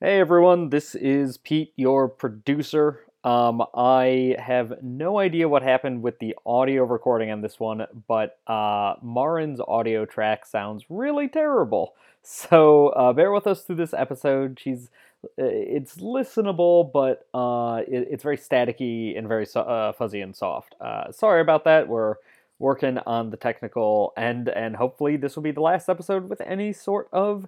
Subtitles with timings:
[0.00, 3.00] Hey everyone, this is Pete, your producer.
[3.24, 8.38] Um, I have no idea what happened with the audio recording on this one, but
[8.46, 11.94] uh, Marin's audio track sounds really terrible.
[12.28, 14.58] So uh, bear with us through this episode.
[14.60, 14.90] She's
[15.38, 20.34] uh, it's listenable, but uh, it, it's very staticky and very so- uh, fuzzy and
[20.34, 20.74] soft.
[20.80, 21.86] Uh, sorry about that.
[21.86, 22.16] We're
[22.58, 26.72] working on the technical end, and hopefully this will be the last episode with any
[26.72, 27.46] sort of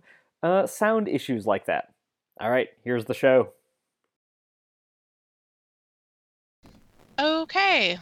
[0.66, 1.90] sound issues like that.
[2.40, 3.52] All right, here's the show.
[7.18, 7.98] Okay.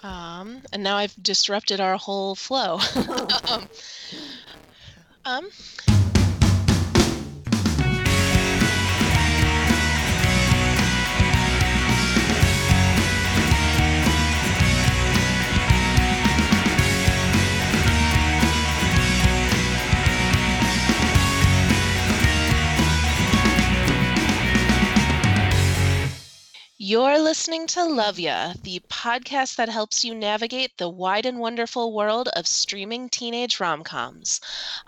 [0.00, 2.78] Um, and now I've disrupted our whole flow.
[3.50, 3.68] um,
[5.24, 5.48] um,
[26.86, 31.94] You're listening to Love Ya, the podcast that helps you navigate the wide and wonderful
[31.94, 34.38] world of streaming teenage rom coms.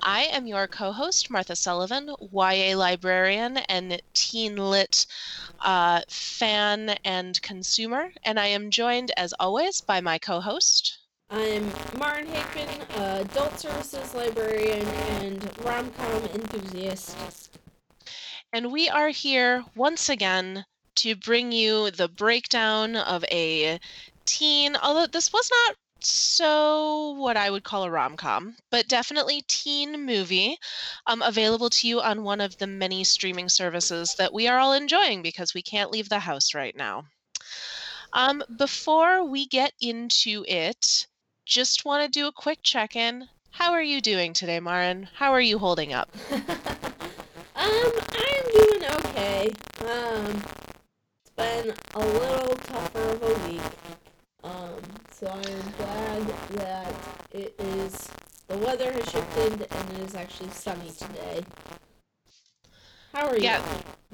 [0.00, 5.06] I am your co host, Martha Sullivan, YA librarian and teen lit
[5.60, 10.98] uh, fan and consumer, and I am joined, as always, by my co host.
[11.30, 14.86] I'm Marin Hakeman, adult services librarian
[15.22, 17.56] and rom com enthusiast.
[18.52, 23.78] And we are here once again to bring you the breakdown of a
[24.24, 29.42] teen, although this was not so what I would call a rom com, but definitely
[29.48, 30.58] teen movie
[31.06, 34.72] um, available to you on one of the many streaming services that we are all
[34.72, 37.04] enjoying because we can't leave the house right now.
[38.12, 41.06] Um, before we get into it,
[41.44, 43.28] just want to do a quick check in.
[43.50, 45.08] How are you doing today, Marin?
[45.14, 46.10] How are you holding up?
[46.30, 46.42] um,
[47.56, 49.52] I'm doing okay.
[49.80, 50.42] Um,
[51.36, 53.60] been a little tougher of a week.
[54.42, 54.80] Um,
[55.10, 56.94] so I am glad that
[57.30, 58.08] it is
[58.48, 61.44] the weather has shifted and it is actually sunny today.
[63.12, 63.42] How are you?
[63.42, 63.62] Yeah,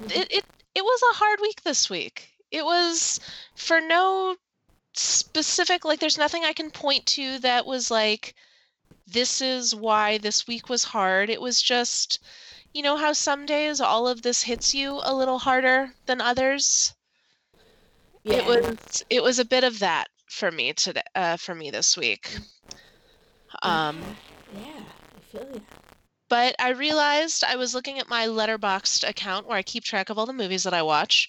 [0.06, 0.44] it, it
[0.74, 2.30] it was a hard week this week.
[2.50, 3.20] It was
[3.54, 4.36] for no
[4.94, 8.34] specific like there's nothing I can point to that was like
[9.06, 11.30] this is why this week was hard.
[11.30, 12.18] It was just
[12.74, 16.94] you know how some days all of this hits you a little harder than others?
[18.24, 18.34] Yeah.
[18.36, 21.96] It was it was a bit of that for me today uh, for me this
[21.96, 22.36] week.
[23.62, 24.00] Um
[24.54, 24.82] yeah,
[25.16, 25.62] I feel you.
[26.28, 30.18] But I realized I was looking at my Letterboxd account where I keep track of
[30.18, 31.28] all the movies that I watch.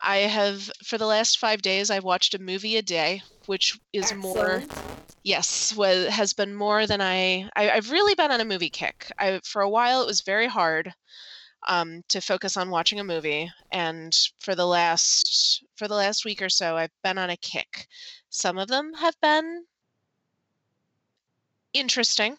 [0.00, 4.12] I have for the last 5 days I've watched a movie a day, which is
[4.12, 4.22] Excellent.
[4.22, 4.62] more
[5.24, 9.10] yes, was, has been more than I, I I've really been on a movie kick.
[9.18, 10.94] I for a while it was very hard
[11.66, 13.50] um, to focus on watching a movie.
[13.72, 17.86] And for the last for the last week or so, I've been on a kick.
[18.30, 19.64] Some of them have been
[21.72, 22.36] interesting.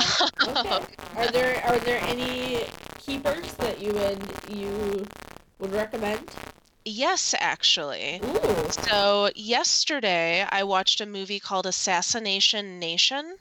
[0.00, 0.60] Okay.
[0.60, 0.84] okay.
[1.16, 2.64] Are there are there any
[2.98, 5.04] keepers that you would you
[5.58, 6.30] would recommend?
[6.84, 8.20] Yes, actually.
[8.24, 8.70] Ooh.
[8.70, 13.36] So yesterday I watched a movie called Assassination Nation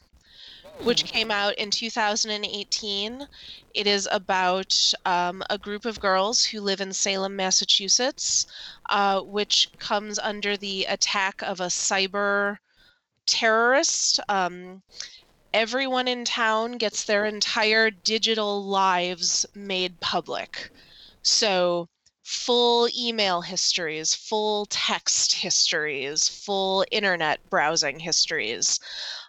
[0.84, 1.08] which hmm.
[1.08, 3.28] came out in 2018.
[3.74, 8.48] It is about um, a group of girls who live in Salem, Massachusetts,
[8.90, 12.58] uh, which comes under the attack of a cyber
[13.26, 14.20] terrorist.
[14.30, 14.82] Um,
[15.54, 20.72] everyone in town gets their entire digital lives made public.
[21.22, 21.90] So,
[22.24, 28.80] full email histories, full text histories, full internet browsing histories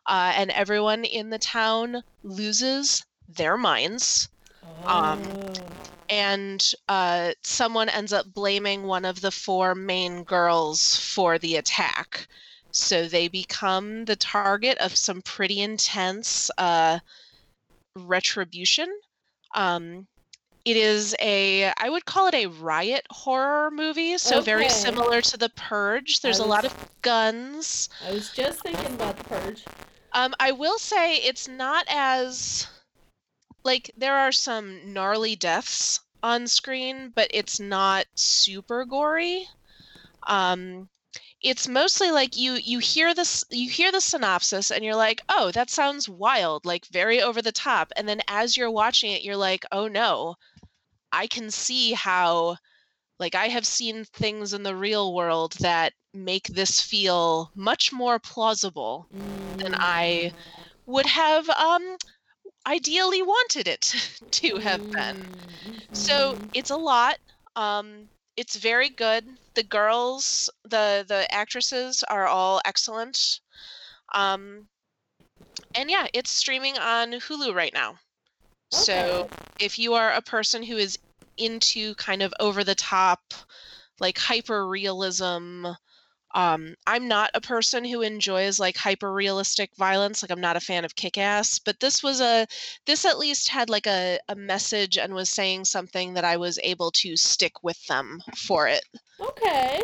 [0.08, 4.28] uh, and everyone in the town loses their minds.
[4.84, 4.88] Um, oh.
[4.88, 5.22] Um,
[6.10, 12.26] and uh, someone ends up blaming one of the four main girls for the attack.
[12.70, 17.00] So they become the target of some pretty intense uh,
[17.94, 18.88] retribution.
[19.54, 20.06] Um,
[20.64, 24.16] it is a, I would call it a riot horror movie.
[24.18, 24.44] So okay.
[24.44, 26.20] very similar to The Purge.
[26.20, 27.88] There's was, a lot of guns.
[28.06, 29.64] I was just thinking about The Purge.
[30.12, 32.66] Um, I will say it's not as
[33.64, 39.48] like there are some gnarly deaths on screen, but it's not super gory.
[40.26, 40.88] Um,
[41.42, 45.50] it's mostly like you you hear this you hear the synopsis and you're like, "Oh,
[45.52, 49.36] that sounds wild, like very over the top." And then as you're watching it, you're
[49.36, 50.36] like, "Oh no.
[51.12, 52.58] I can see how
[53.18, 58.18] like I have seen things in the real world that make this feel much more
[58.18, 59.10] plausible
[59.64, 60.68] than I mm.
[60.86, 61.96] would have um
[62.66, 63.94] ideally wanted it
[64.32, 65.30] to have been.
[65.92, 66.52] So Mhm.
[66.52, 67.18] it's a lot.
[67.56, 69.26] Um, it's very good.
[69.54, 73.40] The girls, the the actresses are all excellent.
[74.14, 74.68] Um,
[75.74, 77.98] and yeah, it's streaming on Hulu right now.
[78.70, 80.98] So if you are a person who is
[81.38, 83.34] into kind of over the top,
[84.00, 85.66] like hyper realism,
[86.34, 90.22] um, I'm not a person who enjoys like hyper realistic violence.
[90.22, 92.46] Like I'm not a fan of Kick Ass, but this was a
[92.86, 96.58] this at least had like a, a message and was saying something that I was
[96.62, 98.84] able to stick with them for it.
[99.18, 99.82] Okay.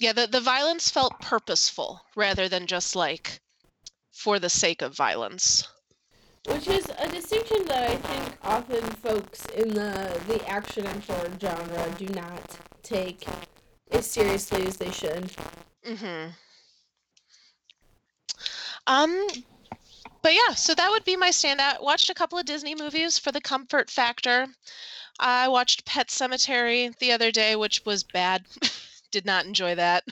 [0.00, 3.40] Yeah, the, the violence felt purposeful rather than just like
[4.12, 5.66] for the sake of violence.
[6.46, 8.17] Which is a distinction that I think
[8.48, 13.26] often folks in the the action and horror genre do not take
[13.90, 15.30] as seriously as they should.
[15.86, 16.30] Mm-hmm.
[18.86, 19.28] Um,
[20.22, 21.82] but yeah, so that would be my standout.
[21.82, 24.46] Watched a couple of Disney movies for the comfort factor.
[25.20, 28.46] I watched Pet Sematary the other day, which was bad.
[29.10, 30.04] Did not enjoy that.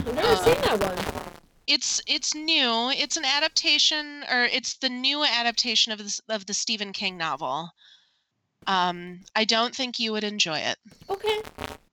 [0.00, 1.35] I've never seen that one.
[1.66, 2.90] It's it's new.
[2.90, 7.70] It's an adaptation, or it's the new adaptation of this of the Stephen King novel.
[8.66, 10.78] Um, I don't think you would enjoy it.
[11.08, 11.40] Okay.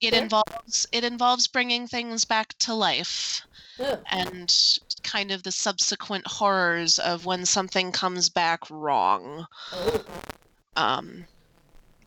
[0.00, 0.22] It Sure.
[0.22, 3.42] involves it involves bringing things back to life.
[3.80, 4.00] Ugh.
[4.08, 9.48] and kind of the subsequent horrors of when something comes back wrong.
[9.72, 10.04] Oh.
[10.76, 11.24] Um,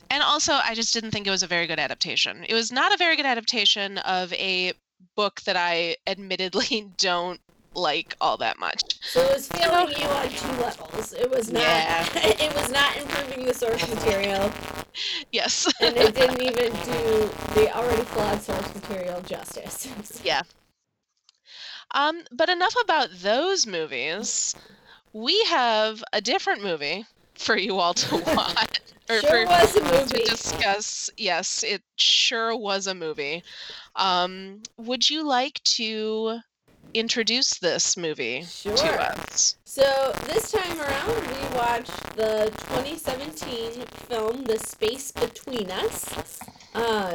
[0.09, 2.45] and also, I just didn't think it was a very good adaptation.
[2.47, 4.71] It was not a very good adaptation of a
[5.17, 7.41] book that I admittedly don't
[7.77, 8.81] like all that much.
[9.01, 11.13] So it was failing you on two levels.
[11.13, 11.61] It was not.
[11.61, 12.05] Yeah.
[12.15, 14.51] it was not improving the source material,
[15.31, 15.71] Yes.
[15.79, 19.87] and it didn't even do the already flawed source material justice.
[20.25, 20.41] yeah.
[21.91, 24.55] Um, but enough about those movies.
[25.13, 28.81] We have a different movie for you all to watch.
[29.09, 30.23] or sure for- was a movie.
[30.23, 31.09] to discuss.
[31.17, 33.43] Yes, it sure was a movie.
[33.95, 36.39] Um, would you like to
[36.93, 38.75] introduce this movie Sure.
[38.75, 39.55] to us?
[39.65, 46.39] So this time around, we watched the 2017 film *The Space Between Us*,
[46.73, 47.13] um,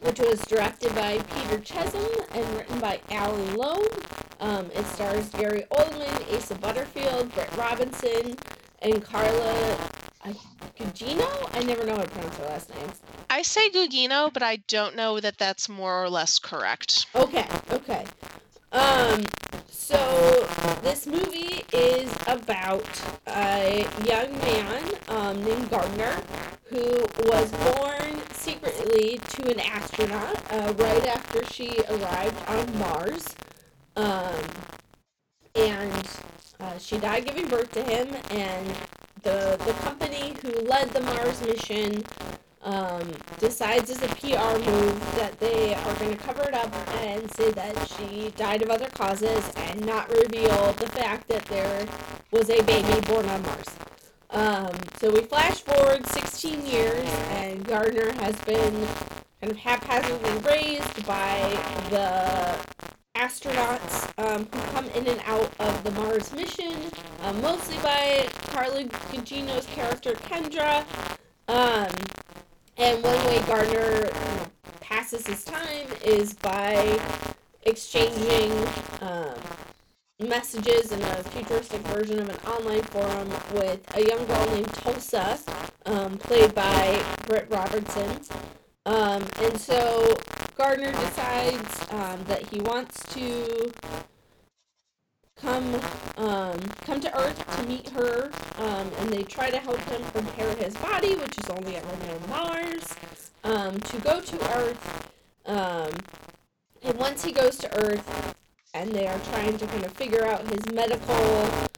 [0.00, 4.04] which was directed by Peter Chelsom and written by Allan Loeb.
[4.40, 8.36] Um, it stars Gary Oldman, Asa Butterfield, Britt Robinson,
[8.80, 9.76] and Carla
[10.24, 10.34] I-
[10.78, 11.50] Gugino.
[11.54, 12.90] I never know how to pronounce her last name.
[13.28, 17.06] I say Gugino, but I don't know that that's more or less correct.
[17.14, 18.04] Okay, okay.
[18.72, 19.24] Um,
[19.68, 20.46] so
[20.82, 22.86] this movie is about
[23.26, 26.22] a young man um, named Gardner
[26.64, 33.34] who was born secretly to an astronaut uh, right after she arrived on Mars.
[33.96, 34.44] Um,
[35.56, 36.08] and
[36.60, 38.66] uh, she died giving birth to him, and
[39.22, 42.04] the the company who led the Mars mission
[42.62, 47.30] um, decides as a PR move that they are going to cover it up and
[47.34, 51.86] say that she died of other causes and not reveal the fact that there
[52.30, 53.76] was a baby born on Mars.
[54.30, 58.86] Um, so we flash forward 16 years, and Gardner has been
[59.40, 61.40] kind of haphazardly raised by
[61.90, 62.56] the
[63.18, 66.74] astronauts um, who come in and out of the Mars mission,
[67.22, 70.84] um, mostly by Carla Gugino's character Kendra.
[71.48, 71.90] Um,
[72.76, 74.10] and one way Gardner
[74.80, 77.00] passes his time is by
[77.62, 78.52] exchanging
[79.00, 79.34] um,
[80.20, 85.38] messages in a futuristic version of an online forum with a young girl named Tulsa,
[85.86, 88.20] um, played by Britt Robertson.
[88.86, 90.16] Um, and so
[90.56, 93.72] Gardner decides um, that he wants to
[95.40, 95.80] come
[96.16, 100.54] um, come to Earth to meet her, um, and they try to help him prepare
[100.56, 102.94] his body, which is only ever known Mars,
[103.44, 105.10] um, to go to Earth.
[105.46, 105.90] Um,
[106.82, 108.34] and once he goes to Earth,
[108.74, 111.68] and they are trying to kind of figure out his medical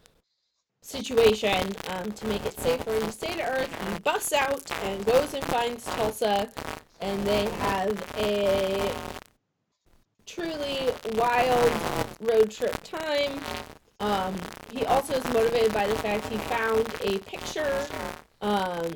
[0.83, 5.35] situation um, to make it safer to stay to Earth, he busts out and goes
[5.35, 6.51] and finds Tulsa,
[7.01, 8.93] and they have a
[10.27, 13.41] truly wild road trip time.
[14.01, 14.35] Um,
[14.73, 17.87] he also is motivated by the fact he found a picture
[18.41, 18.91] um,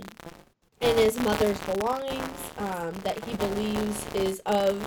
[0.80, 4.83] in his mother's belongings um, that he believes is of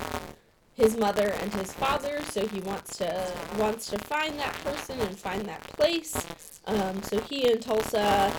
[0.76, 2.22] his mother and his father.
[2.24, 6.26] So he wants to wants to find that person and find that place.
[6.66, 8.32] Um, so he and Tulsa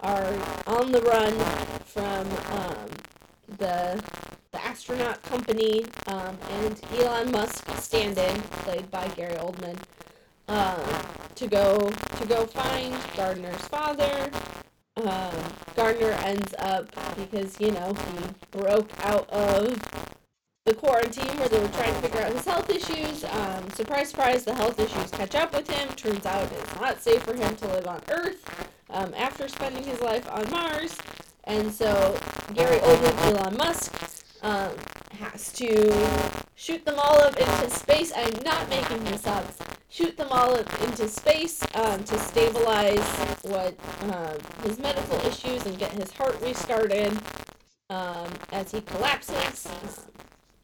[0.00, 0.34] are
[0.66, 1.32] on the run
[1.84, 2.88] from um,
[3.58, 4.02] the
[4.52, 9.76] the astronaut company um, and Elon Musk stand-in, played by Gary Oldman.
[10.46, 10.78] Um,
[11.34, 14.30] to go to go find Gardner's father.
[14.96, 15.34] Um,
[15.74, 19.76] Gardner ends up because you know he broke out of
[20.66, 23.24] the quarantine where they were trying to figure out his health issues.
[23.24, 25.88] Um, surprise, surprise, the health issues catch up with him.
[25.90, 30.00] Turns out it's not safe for him to live on Earth um, after spending his
[30.00, 30.96] life on Mars.
[31.46, 32.18] And so
[32.54, 33.92] Gary Oldman, Elon Musk,
[34.42, 34.70] um,
[35.18, 35.92] has to
[36.54, 38.12] shoot them all up into space.
[38.14, 39.46] I'm not making this up.
[39.88, 42.98] Shoot them all up into space um, to stabilize
[43.42, 43.74] what
[44.12, 47.16] um, his medical issues and get his heart restarted
[47.90, 50.06] um, as he collapses.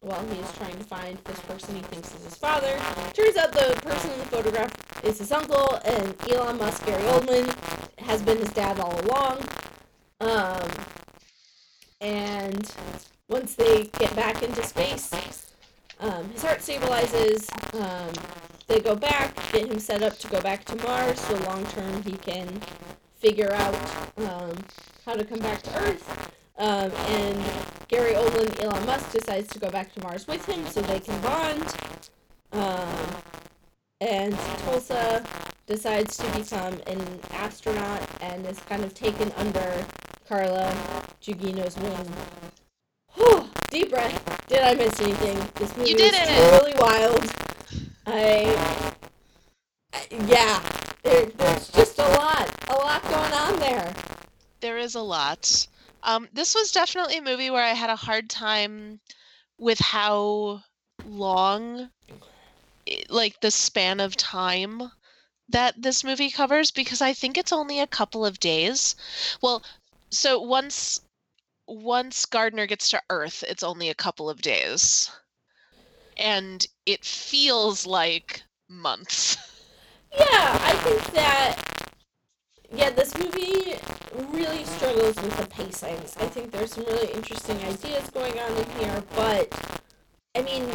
[0.01, 2.75] While he is trying to find this person he thinks is his father.
[3.13, 4.73] Turns out the person in the photograph
[5.03, 7.53] is his uncle, and Elon Musk, Gary Oldman,
[7.99, 9.47] has been his dad all along.
[10.21, 10.69] Um,
[11.99, 12.71] and
[13.27, 15.11] once they get back into space,
[15.99, 17.49] um, his heart stabilizes.
[17.75, 18.13] Um,
[18.67, 22.03] they go back, get him set up to go back to Mars, so long term
[22.03, 22.47] he can
[23.17, 23.75] figure out
[24.17, 24.55] um,
[25.05, 26.31] how to come back to Earth.
[26.57, 27.43] Um, and
[27.87, 31.19] Gary Oldman, Elon Musk decides to go back to Mars with him so they can
[31.21, 31.73] bond.
[34.01, 35.23] And Tulsa
[35.67, 39.85] decides to become an astronaut and is kind of taken under
[40.27, 40.73] Carla
[41.21, 42.11] Gugino's wing.
[43.13, 44.47] Whew, deep breath.
[44.47, 45.37] Did I miss anything?
[45.55, 46.61] This movie You did is it!
[46.61, 47.23] really wild.
[48.07, 48.91] I,
[49.93, 50.61] I- yeah,
[51.03, 53.93] there, there's just a lot, a lot going on there.
[54.61, 55.67] There is a lot.
[56.03, 58.99] Um, this was definitely a movie where I had a hard time
[59.59, 60.61] with how
[61.05, 61.89] long,
[63.09, 64.91] like the span of time
[65.49, 68.95] that this movie covers, because I think it's only a couple of days.
[69.41, 69.63] Well,
[70.09, 71.01] so once
[71.67, 75.11] once Gardner gets to Earth, it's only a couple of days,
[76.17, 79.37] and it feels like months.
[80.13, 81.55] Yeah, I think that.
[82.75, 83.77] Yeah, this movie
[84.31, 85.95] really struggles with the pacing.
[85.95, 89.49] I think there's some really interesting ideas going on in here, but
[90.33, 90.69] I mean,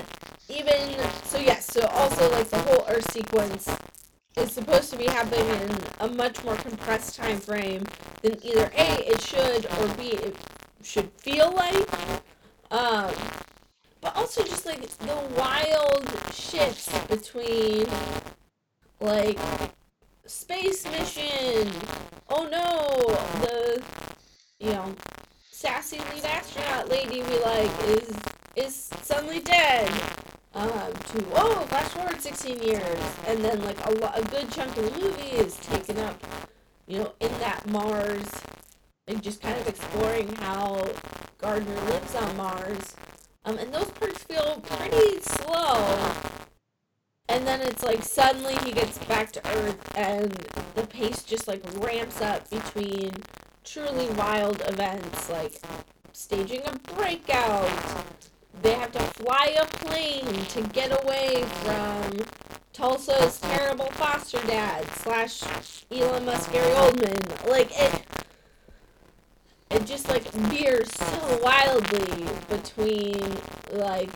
[0.48, 1.66] even so, yes.
[1.66, 3.68] So also, like the whole Earth sequence
[4.36, 7.84] is supposed to be happening in a much more compressed time frame
[8.22, 10.36] than either a it should or b it
[10.82, 11.88] should feel like.
[12.70, 13.14] Um,
[14.02, 17.86] but also just like the wild shifts between
[19.00, 19.38] like
[20.26, 21.70] space mission.
[22.28, 23.82] Oh no, the
[24.60, 24.94] you know
[25.50, 28.10] sassy lead astronaut lady we like is
[28.56, 29.90] is suddenly dead.
[30.54, 34.84] Um, to whoa, flash forward sixteen years, and then like a a good chunk of
[34.90, 36.18] the movie is taken up,
[36.86, 38.26] you know, in that Mars,
[39.06, 40.88] and just kind of exploring how
[41.38, 42.96] Gardner lives on Mars.
[43.44, 46.12] Um, and those parts feel pretty slow.
[47.28, 50.32] And then it's like suddenly he gets back to Earth and
[50.74, 53.12] the pace just like ramps up between
[53.62, 55.60] truly wild events like
[56.12, 58.28] staging a breakout.
[58.62, 62.26] They have to fly a plane to get away from
[62.72, 65.42] Tulsa's terrible foster dad slash
[65.90, 67.48] Elon Musk Gary Oldman.
[67.48, 68.02] Like it
[69.70, 73.20] it just like veers so wildly between
[73.72, 74.10] like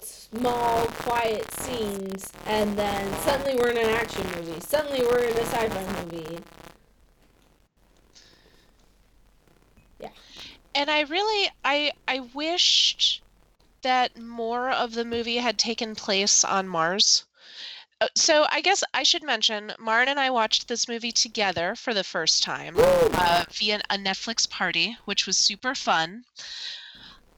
[0.00, 4.60] small, quiet scenes, and then suddenly we're in an action movie.
[4.60, 6.38] Suddenly we're in a sci-fi movie.
[10.74, 13.22] And I really I I wished
[13.82, 17.24] that more of the movie had taken place on Mars.
[18.00, 21.94] Uh, So I guess I should mention Marin and I watched this movie together for
[21.94, 26.24] the first time uh, via a Netflix party, which was super fun.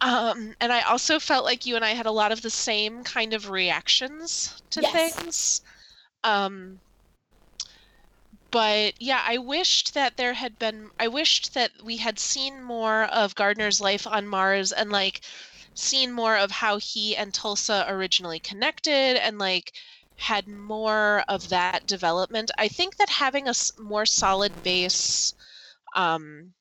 [0.00, 3.02] Um, and I also felt like you and I had a lot of the same
[3.02, 5.14] kind of reactions to Yes.
[5.14, 5.60] things.
[6.22, 6.80] Um,
[8.56, 13.04] but yeah, I wished that there had been, I wished that we had seen more
[13.04, 15.20] of Gardner's life on Mars and like
[15.74, 19.74] seen more of how he and Tulsa originally connected and like
[20.16, 22.50] had more of that development.
[22.56, 25.34] I think that having a more solid base
[25.94, 26.54] um,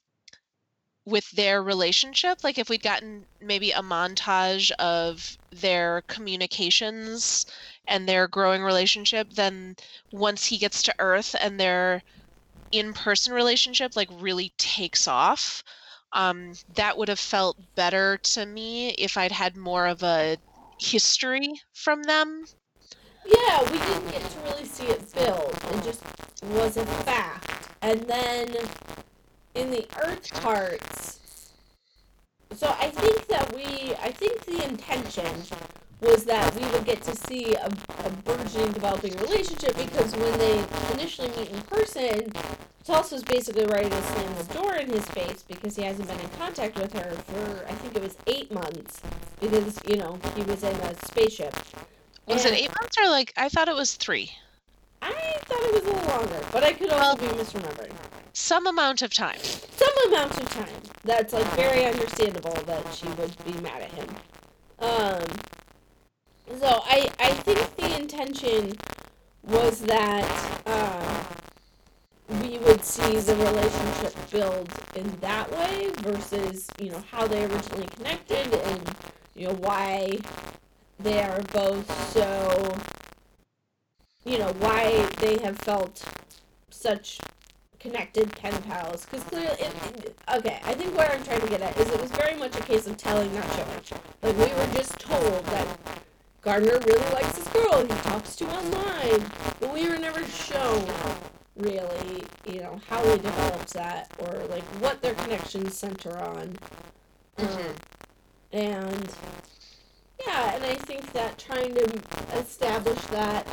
[1.05, 7.45] with their relationship, like if we'd gotten maybe a montage of their communications
[7.87, 9.75] and their growing relationship, then
[10.11, 12.01] once he gets to Earth and their
[12.71, 15.63] in-person relationship like really takes off,
[16.13, 20.37] um, that would have felt better to me if I'd had more of a
[20.79, 22.45] history from them.
[23.25, 25.53] Yeah, we didn't get to really see it build.
[25.71, 26.03] It just
[26.43, 27.51] was a fact.
[27.81, 28.55] And then
[29.55, 31.19] in the Earth parts,
[32.55, 35.25] so I think that we, I think the intention
[36.01, 40.63] was that we would get to see a, a burgeoning developing relationship because when they
[40.93, 42.31] initially meet in person,
[42.85, 46.29] Tulsa's basically ready to slam the door in his face because he hasn't been in
[46.37, 49.01] contact with her for I think it was eight months
[49.41, 51.55] because you know he was in a spaceship.
[52.27, 54.31] Was And it eight months or like I thought it was three?
[55.01, 55.11] I
[55.45, 57.93] thought it was a little longer, but I could also be misremembering.
[58.37, 59.39] Some amount of time.
[59.39, 60.81] Some amount of time.
[61.05, 64.09] That's like very understandable that she would be mad at him.
[64.79, 65.23] Um.
[66.59, 68.73] So I I think the intention
[69.41, 70.27] was that
[70.67, 77.45] um, we would see the relationship build in that way versus you know how they
[77.45, 78.95] originally connected and
[79.33, 80.17] you know why
[80.99, 82.75] they are both so
[84.25, 86.03] you know why they have felt
[86.69, 87.19] such
[87.89, 89.05] connected pen pals.
[89.05, 89.73] Because clearly it,
[90.05, 92.55] it- okay i think what i'm trying to get at is it was very much
[92.55, 93.81] a case of telling not showing.
[94.23, 95.67] Like we were just told that
[96.41, 99.23] gardner really likes this girl he talks to online
[99.59, 100.83] but we were never shown
[101.57, 106.57] really you know how he develops that or like what their connections center on.
[107.37, 107.75] Um, Mhm.
[108.53, 109.13] and
[110.25, 111.85] yeah and i think that trying to
[112.33, 113.45] establish that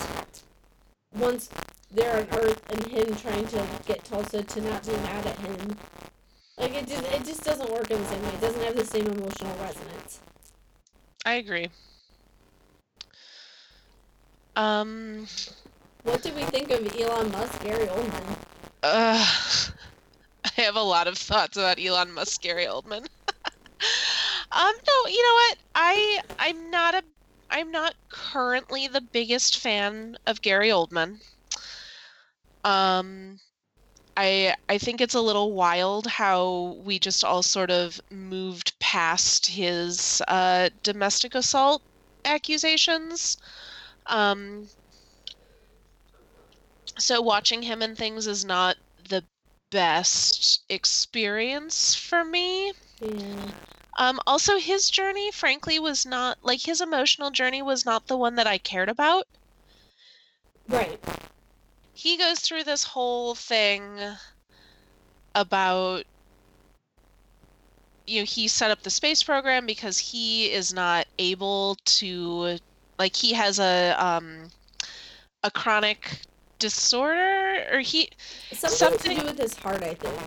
[1.14, 1.50] once
[1.92, 5.76] they're on Earth and him trying to get Tulsa to not be mad at him.
[6.58, 8.30] Like it just it just doesn't work in the same way.
[8.34, 10.20] It doesn't have the same emotional resonance.
[11.24, 11.70] I agree.
[14.56, 15.26] Um
[16.04, 18.36] What did we think of Elon Musk, Gary Oldman?
[18.82, 19.24] uh,
[20.44, 23.06] I have a lot of thoughts about Elon Musk, Gary Oldman.
[24.52, 25.58] um, no, you know what?
[25.74, 27.02] I I'm not a
[27.50, 31.20] I'm not currently the biggest fan of Gary Oldman.
[32.64, 33.38] Um,
[34.16, 39.46] I I think it's a little wild how we just all sort of moved past
[39.46, 41.82] his uh, domestic assault
[42.24, 43.36] accusations.
[44.06, 44.68] Um,
[46.98, 48.76] so watching him and things is not
[49.08, 49.24] the
[49.70, 52.72] best experience for me.
[53.00, 53.50] Yeah.
[53.98, 58.36] Um, also, his journey, frankly, was not like his emotional journey was not the one
[58.36, 59.26] that I cared about.
[60.68, 60.98] Right.
[61.94, 63.98] He goes through this whole thing
[65.34, 66.04] about
[68.06, 72.58] you know he set up the space program because he is not able to
[72.98, 74.48] like he has a um
[75.44, 76.20] a chronic
[76.58, 78.08] disorder or he
[78.52, 80.20] Something, Something- to do with his heart, I think.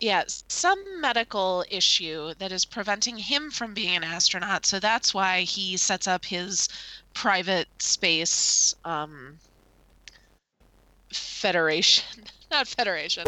[0.00, 4.66] yeah, some medical issue that is preventing him from being an astronaut.
[4.66, 6.68] So that's why he sets up his
[7.14, 9.38] private space um,
[11.14, 12.24] federation.
[12.50, 13.24] Not federation.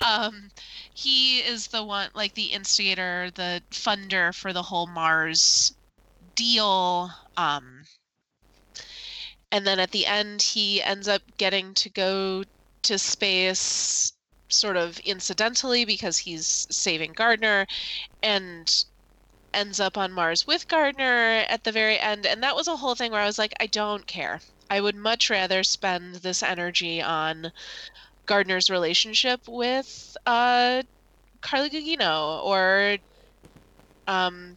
[0.00, 0.50] Um,
[0.94, 5.72] he is the one, like the instigator, the funder for the whole Mars
[6.36, 7.10] deal.
[7.36, 7.84] Um,
[9.50, 12.44] and then at the end, he ends up getting to go
[12.82, 14.12] to space
[14.48, 17.66] sort of incidentally because he's saving Gardner
[18.22, 18.84] and
[19.54, 22.26] ends up on Mars with Gardner at the very end.
[22.26, 24.40] And that was a whole thing where I was like, I don't care.
[24.72, 27.52] I would much rather spend this energy on
[28.24, 30.82] Gardner's relationship with uh,
[31.42, 32.96] Carly Gugino or
[34.06, 34.56] um,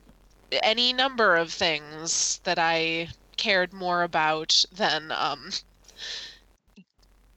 [0.64, 5.50] any number of things that I cared more about than um,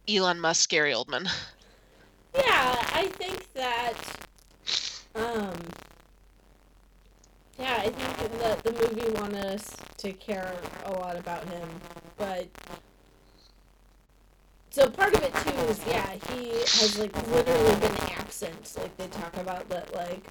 [0.08, 1.28] Elon Musk, Gary Oldman.
[2.32, 3.94] Yeah, I think that
[5.16, 5.52] um
[7.58, 11.68] yeah, I think that the movie wanted us to care a lot about him,
[12.16, 12.46] but
[14.70, 18.76] so part of it too is yeah, he has like literally been absent.
[18.78, 20.22] Like they talk about that like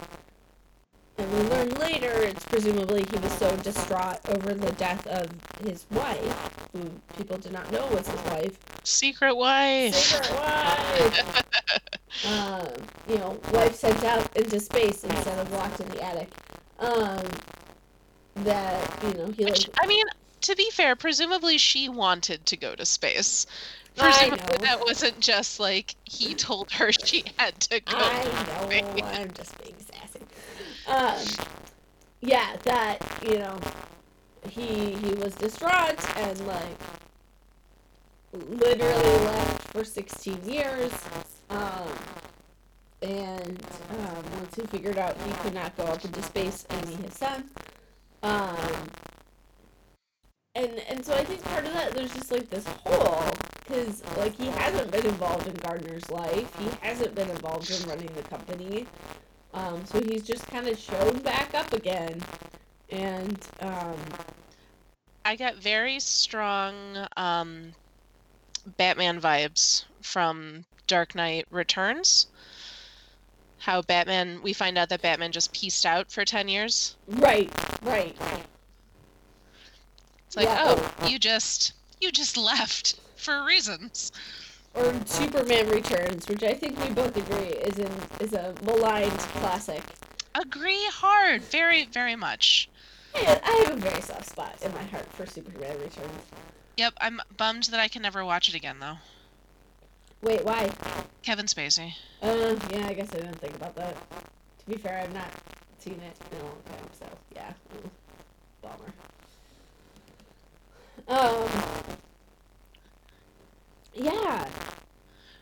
[1.18, 5.28] and we learn later it's presumably he was so distraught over the death of
[5.66, 8.58] his wife, who people did not know was his wife.
[8.84, 9.96] Secret wife.
[9.96, 11.44] Secret wife!
[12.28, 12.68] um,
[13.10, 16.30] you know, wife sent out into space instead of locked in the attic.
[16.80, 17.24] Um,
[18.36, 20.06] that you know he Which, like I mean,
[20.42, 23.46] to be fair, presumably she wanted to go to space.
[24.00, 24.66] I Presumably know.
[24.66, 27.98] that wasn't just like he told her she had to go.
[27.98, 30.20] I know I'm just being sassy.
[30.88, 31.48] Um,
[32.22, 33.60] yeah, that you know
[34.50, 36.78] he he was distraught and like
[38.34, 40.92] literally left for 16 years.
[41.50, 41.88] Um,
[43.02, 47.00] and um, once he figured out he could not go up into space and meet
[47.00, 47.50] his son,
[48.24, 48.58] um,
[50.56, 53.24] and and so I think part of that there's just like this hole
[53.64, 58.10] because like he hasn't been involved in Gardner's life, he hasn't been involved in running
[58.16, 58.88] the company,
[59.54, 62.22] um, so he's just kind of shown back up again,
[62.90, 63.96] and um,
[65.28, 67.74] I got very strong um,
[68.78, 72.28] Batman vibes from Dark Knight Returns.
[73.60, 76.96] How Batman, we find out that Batman just pieced out for 10 years.
[77.08, 78.16] Right, right.
[80.28, 80.58] It's like, Yeah.
[80.62, 84.12] oh, you just, you just left for reasons.
[84.74, 89.82] Or Superman Returns, which I think we both agree is in is a maligned classic.
[90.36, 92.70] Agree hard, very, very much.
[93.16, 96.22] I have a very soft spot in my heart for Superman Returns.
[96.78, 98.98] Yep, I'm bummed that I can never watch it again, though.
[100.22, 100.70] Wait, why?
[101.22, 101.94] Kevin Spacey.
[102.22, 103.96] Uh, yeah, I guess I didn't think about that.
[104.60, 105.30] To be fair, I've not
[105.80, 107.54] seen it in a long time, so yeah.
[107.76, 107.90] mm,
[108.62, 108.94] Bummer.
[111.08, 111.50] Um.
[113.94, 114.48] Yeah.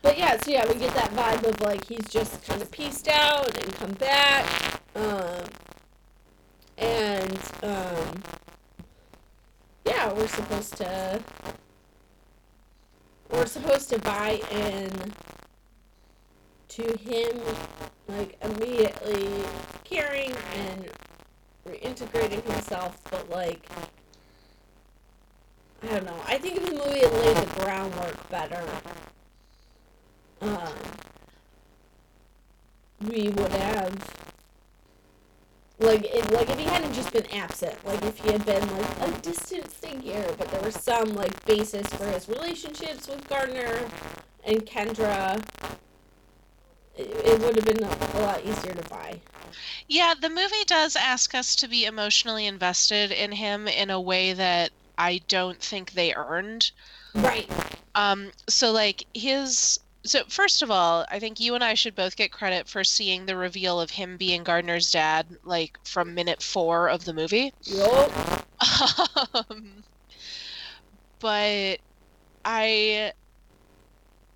[0.02, 3.08] But yeah, so yeah, we get that vibe of like he's just kind of pieced
[3.08, 4.80] out and come back.
[4.94, 5.44] Um.
[6.78, 8.22] And um.
[9.86, 11.20] Yeah, we're supposed to.
[13.30, 15.12] We're supposed to buy in
[16.68, 17.40] to him
[18.08, 19.28] like immediately
[19.84, 20.88] caring and
[21.68, 23.68] reintegrating himself, but like
[25.82, 26.20] I don't know.
[26.26, 28.64] I think the movie laid the groundwork better,
[30.40, 30.74] um,
[33.06, 34.35] we would have
[35.78, 39.08] like it, like if he hadn't just been absent, like if he had been like
[39.08, 43.80] a distant figure, but there was some like basis for his relationships with Gardner
[44.44, 45.42] and Kendra,
[46.96, 49.20] it, it would have been a, a lot easier to buy.
[49.88, 54.32] Yeah, the movie does ask us to be emotionally invested in him in a way
[54.32, 56.70] that I don't think they earned.
[57.14, 57.50] Right.
[57.94, 62.16] Um, so like his so first of all, I think you and I should both
[62.16, 66.88] get credit for seeing the reveal of him being Gardner's dad, like from minute four
[66.88, 67.52] of the movie.
[67.62, 68.46] Yup.
[69.34, 69.84] um,
[71.20, 71.78] but
[72.44, 73.12] I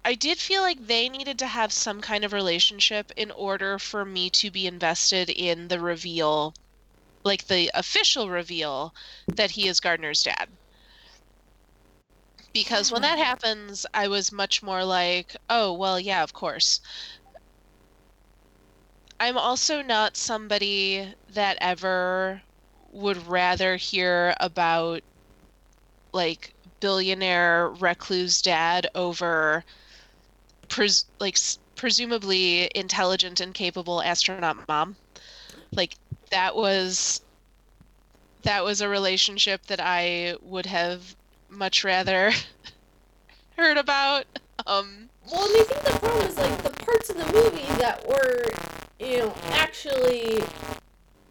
[0.05, 4.05] I did feel like they needed to have some kind of relationship in order for
[4.05, 6.55] me to be invested in the reveal,
[7.23, 8.95] like the official reveal
[9.27, 10.49] that he is Gardner's dad.
[12.53, 13.17] Because when mm-hmm.
[13.17, 16.81] that happens, I was much more like, oh, well, yeah, of course.
[19.21, 22.43] I'm also not somebody that ever
[22.93, 25.03] would rather hear about
[26.13, 29.65] like billionaire recluse dad over
[30.69, 31.39] pres- like
[31.77, 34.97] presumably intelligent and capable astronaut mom
[35.73, 35.95] like
[36.31, 37.21] that was
[38.43, 41.15] that was a relationship that i would have
[41.51, 42.33] much rather
[43.57, 44.25] heard about
[44.67, 48.07] um Well, and I think the problem is like the parts of the movie that
[48.09, 48.45] were,
[48.99, 50.43] you know, actually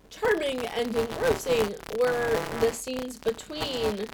[0.10, 4.06] charming and engrossing were the scenes between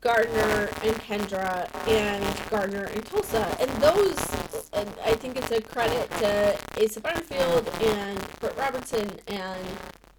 [0.00, 3.56] Gardner and Kendra and Gardner and Tulsa.
[3.60, 9.66] And those, and I think it's a credit to Asa Butterfield and Britt Robertson and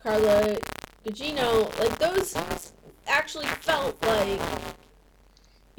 [0.04, 0.58] Carla
[1.04, 1.78] Gugino.
[1.80, 2.36] Like, those
[3.08, 4.40] actually felt like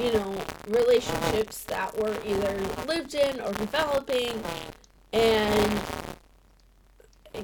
[0.03, 0.37] you know,
[0.69, 4.43] relationships that were either lived in or developing.
[5.13, 5.81] And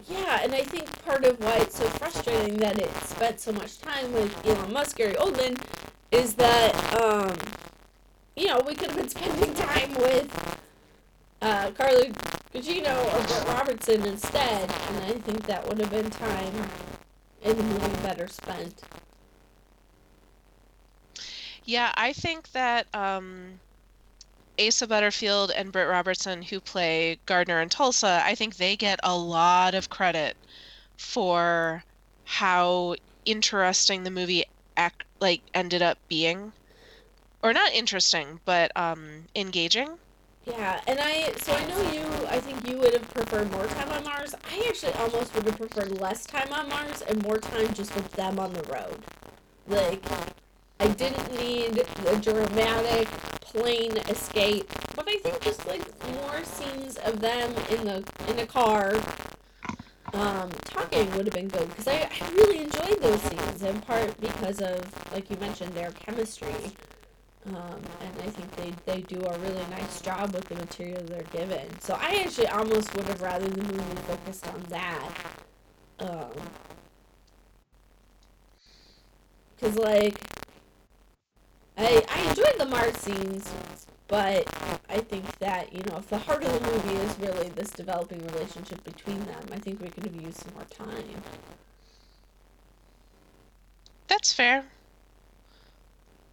[0.08, 3.78] yeah, and I think part of why it's so frustrating that it spent so much
[3.78, 5.60] time with Elon Musk, Gary Oldman,
[6.10, 7.34] is that, um,
[8.36, 10.58] you know, we could have been spending time with
[11.40, 12.06] uh, Carla
[12.52, 16.68] Gugino or Britt Robertson instead, and I think that would have been time
[17.42, 18.82] the movie better spent.
[21.68, 23.60] Yeah, I think that um,
[24.58, 29.14] Asa Butterfield and Britt Robertson, who play Gardner and Tulsa, I think they get a
[29.14, 30.34] lot of credit
[30.96, 31.84] for
[32.24, 32.94] how
[33.26, 34.46] interesting the movie
[34.78, 36.52] act like ended up being,
[37.42, 39.90] or not interesting, but um, engaging.
[40.46, 43.90] Yeah, and I so I know you I think you would have preferred more time
[43.90, 44.34] on Mars.
[44.50, 48.10] I actually almost would have preferred less time on Mars and more time just with
[48.12, 49.02] them on the road.
[49.66, 50.02] Like
[50.80, 53.08] I didn't need a dramatic
[53.40, 55.82] plane escape, but I think just like
[56.14, 58.94] more scenes of them in the in a car
[60.14, 64.18] um, talking would have been good because I, I really enjoyed those scenes in part
[64.20, 64.80] because of
[65.12, 66.72] like you mentioned their chemistry
[67.46, 71.22] um, and I think they, they do a really nice job with the material they're
[71.32, 71.66] given.
[71.80, 75.10] So I actually almost would have rather the movie focused on that.
[76.00, 76.30] Um,
[79.60, 80.20] cause like,
[81.78, 83.52] I I enjoyed the Mars scenes,
[84.08, 84.46] but
[84.88, 88.24] I think that you know if the heart of the movie is really this developing
[88.28, 91.22] relationship between them, I think we could have used some more time.
[94.08, 94.64] That's fair.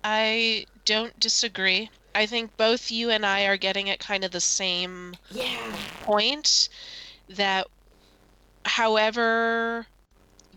[0.04, 1.90] I don't disagree.
[2.14, 5.76] I think both you and I are getting at kind of the same Yeah.
[6.02, 6.70] point
[7.30, 7.68] that
[8.66, 9.88] however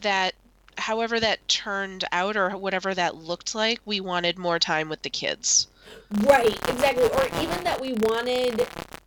[0.03, 0.35] that
[0.79, 5.11] however that turned out or whatever that looked like, we wanted more time with the
[5.11, 5.67] kids.
[6.21, 7.09] Right, exactly.
[7.11, 8.67] Or even that we wanted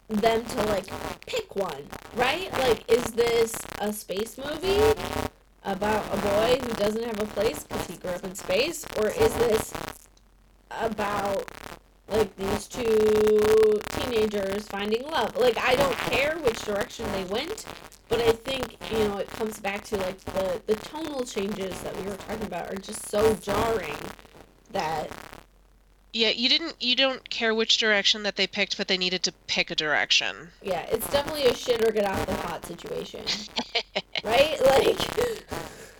[0.10, 0.88] them to like
[1.26, 2.52] pick one, right?
[2.54, 5.00] Like, is this a space movie
[5.64, 8.86] about a boy who doesn't have a place because he grew up in space?
[8.98, 9.74] Or is this
[10.70, 11.50] about
[12.12, 15.36] like these two teenagers finding love?
[15.38, 17.66] Like, I don't care which direction they went,
[18.10, 21.96] but I think, you know, it comes back to like the, the tonal changes that
[21.98, 23.98] we were talking about are just so jarring
[24.72, 25.10] that
[26.14, 29.32] Yeah, you didn't you don't care which direction that they picked, but they needed to
[29.48, 30.50] pick a direction.
[30.62, 33.24] Yeah, it's definitely a shit or get off the pot situation.
[34.24, 34.60] right?
[34.62, 35.00] Like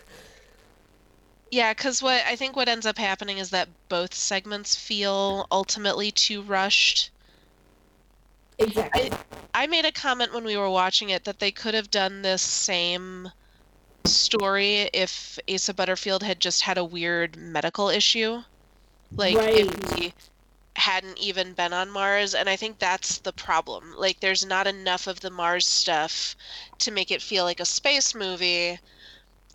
[1.52, 6.10] Yeah, because what I think what ends up happening is that both segments feel ultimately
[6.10, 7.12] too rushed.
[8.58, 9.12] exactly.
[9.54, 12.42] I made a comment when we were watching it that they could have done this
[12.42, 13.30] same
[14.06, 18.42] story if Asa Butterfield had just had a weird medical issue.
[19.18, 20.14] Like if he
[20.78, 23.94] hadn't even been on Mars, and I think that's the problem.
[23.98, 26.34] Like there's not enough of the Mars stuff
[26.80, 28.80] to make it feel like a space movie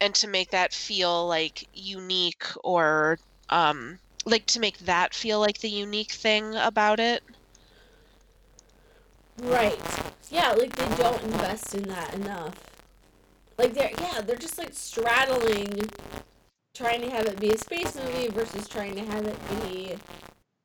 [0.00, 3.18] and to make that feel like unique or
[3.50, 7.22] um like to make that feel like the unique thing about it.
[9.42, 9.80] Right.
[10.30, 12.54] Yeah, like they don't invest in that enough.
[13.58, 15.88] Like they're yeah, they're just like straddling
[16.74, 19.94] trying to have it be a space movie versus trying to have it be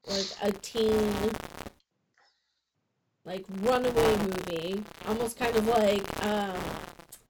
[0.08, 1.32] like a teen
[3.24, 4.84] like runaway movie.
[5.08, 6.56] Almost kind of like um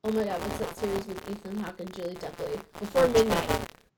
[0.03, 2.59] oh my god, what's that series with Ethan Hawke and Julie Delpy?
[2.79, 3.49] Before Midnight.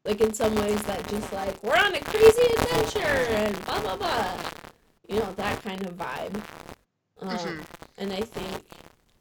[0.06, 3.96] Like in some ways that just like we're on a crazy adventure and blah blah
[3.96, 4.38] blah.
[5.08, 6.36] You know, that kind of vibe.
[7.22, 7.66] Um, Mhm.
[7.98, 8.64] and I think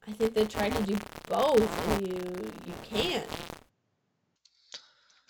[0.09, 0.97] I think they try to do
[1.29, 2.19] both and you
[2.67, 3.29] you can't.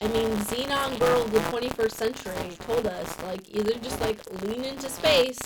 [0.01, 4.65] I mean, Zenon Girl of the 21st Century told us, like, either just, like, lean
[4.65, 5.38] into space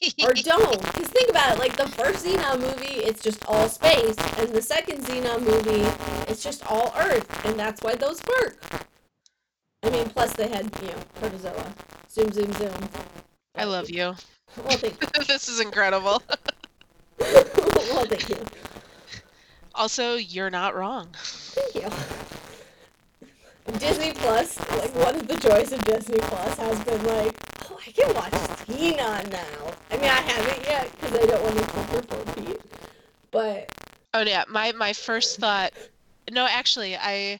[0.22, 0.80] or don't.
[0.82, 4.16] Because think about it, like, the first Zenon movie, it's just all space.
[4.38, 5.86] And the second Zenon movie,
[6.30, 7.44] it's just all Earth.
[7.44, 8.62] And that's why those work.
[9.82, 11.74] I mean, plus they had, you know, Protozoa.
[12.10, 12.88] Zoom, zoom, zoom.
[13.54, 14.14] I love you.
[14.56, 15.24] Well, thank you.
[15.28, 16.20] this is incredible.
[17.20, 18.44] well, thank you.
[19.76, 21.08] Also, you're not wrong.
[21.14, 21.90] Thank you.
[23.78, 27.36] Disney Plus, like one of the joys of Disney Plus has been like,
[27.86, 29.74] I can watch Tina now.
[29.90, 32.60] I mean, I haven't yet because I don't want to keep her for Pete.
[33.30, 33.70] But
[34.12, 35.72] Oh yeah, my my first thought.
[36.30, 37.38] No, actually, I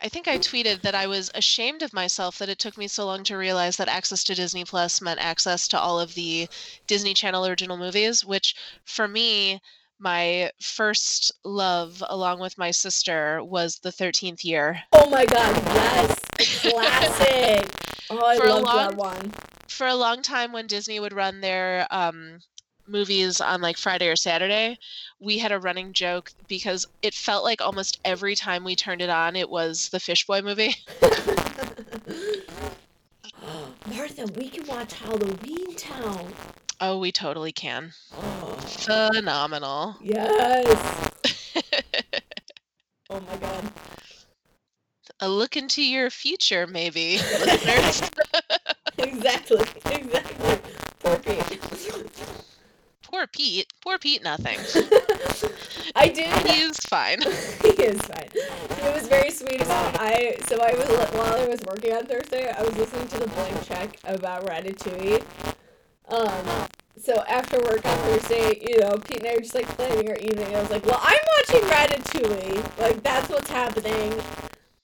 [0.00, 3.06] I think I tweeted that I was ashamed of myself that it took me so
[3.06, 6.48] long to realize that access to Disney Plus meant access to all of the
[6.86, 9.60] Disney Channel original movies, which for me,
[9.98, 14.80] my first love along with my sister was The 13th Year.
[14.92, 16.20] oh my god, yes,
[16.62, 17.68] classic.
[18.10, 19.32] Oh, I For a love that long- one.
[19.68, 22.38] For a long time when Disney would run their um
[22.86, 24.78] movies on like Friday or Saturday,
[25.20, 29.10] we had a running joke because it felt like almost every time we turned it
[29.10, 30.74] on, it was the Fish Boy movie.
[33.86, 36.32] Martha, we can watch Halloween Town.
[36.80, 37.92] Oh, we totally can.
[38.12, 39.96] Oh, Phenomenal.
[40.00, 41.10] yes.
[43.10, 43.64] Oh my god.
[45.20, 48.02] a look into your future, maybe, listeners.
[48.98, 49.60] Exactly.
[49.90, 50.58] Exactly.
[51.00, 51.60] Poor Pete.
[53.02, 53.72] Poor Pete.
[53.82, 54.58] Poor Pete, nothing.
[55.96, 56.28] I did.
[56.46, 57.22] He's fine.
[57.22, 58.28] he is fine.
[58.34, 59.64] It was very sweet.
[59.64, 63.18] So I so I was while I was working on Thursday, I was listening to
[63.20, 65.24] the blank check about Ratatouille.
[66.08, 66.68] Um.
[66.96, 70.16] So after work on Thursday, you know, Pete and I were just like planning our
[70.16, 70.54] evening.
[70.54, 72.78] I was like, "Well, I'm watching Ratatouille.
[72.78, 74.12] Like that's what's happening."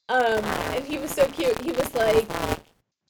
[0.09, 0.45] Um.
[0.75, 1.61] And he was so cute.
[1.63, 2.27] He was like.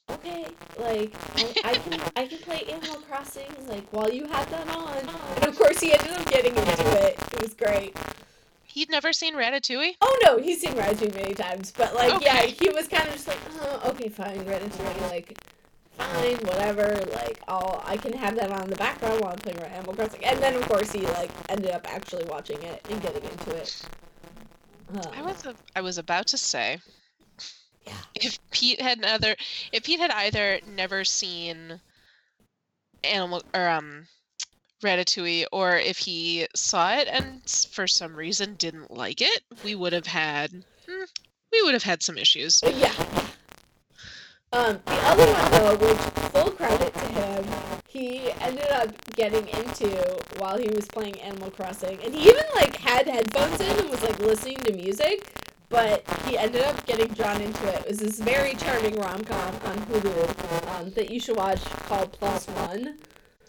[0.07, 0.45] Okay,
[0.79, 4.97] like I, I can I can play Animal Crossing like while you had that on,
[4.97, 7.19] and of course he ended up getting into it.
[7.33, 7.97] It was great.
[8.65, 9.95] He'd never seen Ratatouille?
[10.01, 13.27] Oh no, he's seen Ratatouille many times, but like, yeah, he was kind of just
[13.27, 15.37] like, oh, okay, fine, Ratatouille, like,
[15.97, 19.59] fine, whatever, like, I'll, I can have that on in the background while I'm playing
[19.59, 23.23] Animal Crossing, and then of course he like ended up actually watching it and getting
[23.23, 23.81] into it.
[25.13, 26.79] I Um, was a, I was about to say
[27.85, 27.93] Yeah.
[28.15, 29.35] if Pete had another
[29.71, 31.79] if Pete had either never seen
[33.03, 34.07] Animal or um
[34.83, 39.93] Ratatouille or if he saw it and for some reason didn't like it, we would
[39.93, 40.51] have had
[40.87, 41.03] hmm,
[41.51, 42.61] we would have had some issues.
[42.63, 42.93] yeah.
[44.55, 45.97] Um, the other one though, which
[46.31, 47.45] full credit to him,
[47.89, 49.89] he ended up getting into
[50.37, 54.01] while he was playing Animal Crossing, and he even like had headphones in and was
[54.01, 55.29] like listening to music.
[55.67, 57.81] But he ended up getting drawn into it.
[57.81, 62.13] It was this very charming rom com on Hulu um, that you should watch called
[62.13, 62.97] Plus One.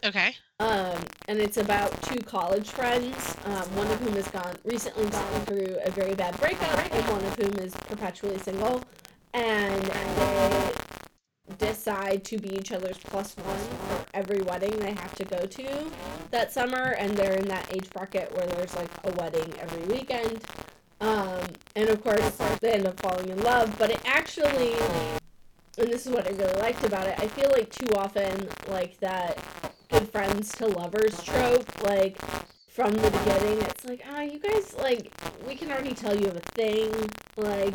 [0.02, 0.34] Okay.
[0.58, 5.40] Um, and it's about two college friends, um, one of whom has gone recently gone
[5.42, 8.82] through a very bad breakup, and one of whom is perpetually single.
[9.34, 10.85] And they
[11.58, 15.90] decide to be each other's plus one for every wedding they have to go to
[16.30, 20.42] that summer, and they're in that age bracket where there's like a wedding every weekend.
[21.00, 21.40] Um,
[21.74, 24.74] and of course, they end up falling in love, but it actually,
[25.78, 28.98] and this is what I really liked about it, I feel like too often, like
[29.00, 29.38] that
[29.90, 32.18] good friends to lovers trope, like
[32.70, 35.12] from the beginning, it's like, ah, you guys, like,
[35.46, 36.92] we can already tell you have a thing,
[37.36, 37.74] like,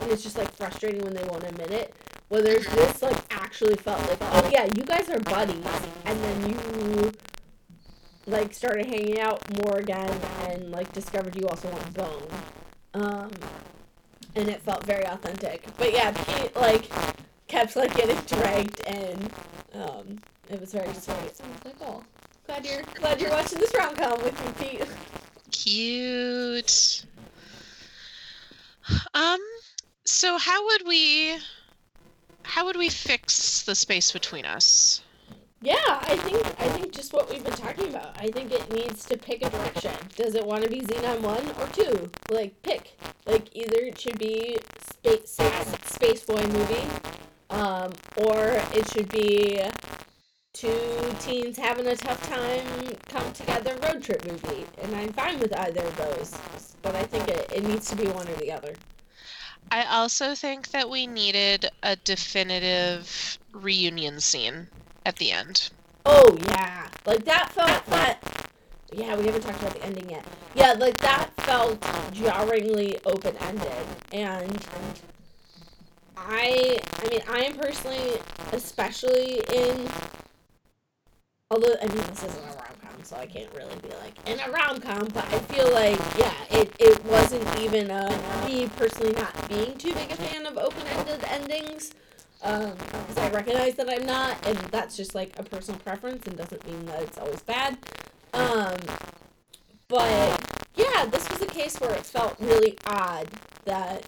[0.00, 1.94] and it's just like frustrating when they won't admit it.
[2.28, 5.64] Well, there's this like actually felt like, oh yeah, you guys are buddies,
[6.04, 7.12] and then you
[8.26, 10.10] like started hanging out more again,
[10.48, 12.28] and like discovered you also want bone.
[12.94, 13.30] Um,
[14.34, 15.64] and it felt very authentic.
[15.78, 16.90] But yeah, Pete like
[17.46, 19.32] kept like getting dragged, and
[19.74, 21.36] um, it was very sweet.
[21.36, 22.02] So I was like, oh,
[22.46, 24.86] glad you're glad you're watching this rom com with me, Pete.
[25.52, 27.06] Cute.
[29.14, 29.40] Um,
[30.04, 31.38] so how would we
[32.46, 35.02] how would we fix the space between us?
[35.60, 38.16] Yeah, I think I think just what we've been talking about.
[38.20, 39.92] I think it needs to pick a direction.
[40.14, 42.08] Does it want to be Zenon one or two?
[42.30, 42.96] Like pick.
[43.26, 45.38] Like either it should be space
[45.84, 46.86] space boy movie,
[47.50, 49.62] um, or it should be
[50.52, 54.66] two teens having a tough time come together road trip movie.
[54.82, 56.38] And I'm fine with either of those,
[56.82, 58.74] but I think it, it needs to be one or the other.
[59.70, 64.68] I also think that we needed a definitive reunion scene
[65.04, 65.70] at the end.
[66.04, 68.18] Oh yeah, like that felt that.
[68.92, 70.24] Yeah, we haven't talked about the ending yet.
[70.54, 74.66] Yeah, like that felt jarringly open ended, and
[76.16, 78.20] I, I mean, I am personally,
[78.52, 79.88] especially in.
[81.50, 84.40] Although I mean, this isn't a rom com, so I can't really be like in
[84.40, 85.06] a rom com.
[85.14, 88.08] But I feel like, yeah, it, it wasn't even a
[88.44, 91.92] me personally not being too big a fan of open ended endings
[92.40, 96.36] because um, I recognize that I'm not, and that's just like a personal preference and
[96.36, 97.78] doesn't mean that it's always bad.
[98.34, 98.76] Um,
[99.88, 103.28] but yeah, this was a case where it felt really odd
[103.64, 104.04] that,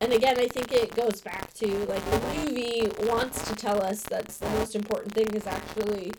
[0.00, 4.02] and again, I think it goes back to like the movie wants to tell us
[4.04, 6.12] that the most important thing is actually,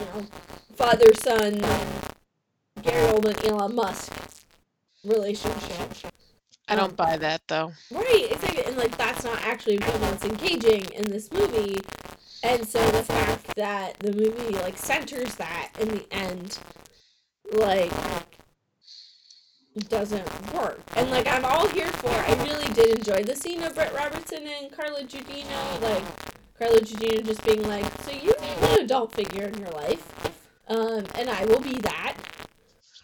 [0.00, 0.26] you know,
[0.74, 1.60] father son,
[2.82, 4.12] Gary Oldman, Elon Musk
[5.04, 6.12] relationship.
[6.68, 7.72] I don't um, buy that though.
[7.90, 8.64] Right, exactly.
[8.64, 11.78] And like that's not actually what's engaging in this movie.
[12.42, 16.58] And so the fact that the movie like centers that in the end
[17.52, 17.92] like
[19.88, 20.80] doesn't work.
[20.96, 24.46] And like I'm all here for I really did enjoy the scene of Britt Robertson
[24.46, 26.04] and Carla Gugino, like
[26.60, 30.06] Carla Gugino just being like, So you're an adult figure in your life.
[30.68, 32.16] Um, and I will be that.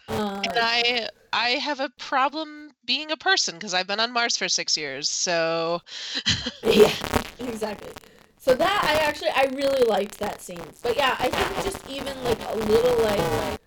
[0.07, 4.37] Um, and I I have a problem being a person because I've been on Mars
[4.37, 5.09] for six years.
[5.09, 5.81] So
[6.63, 6.93] yeah,
[7.39, 7.91] exactly.
[8.37, 10.61] So that I actually I really liked that scene.
[10.83, 13.59] But yeah, I think just even like a little like, like